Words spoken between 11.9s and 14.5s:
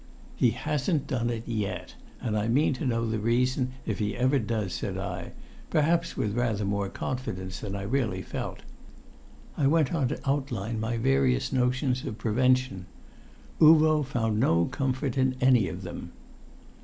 of prevention. Uvo found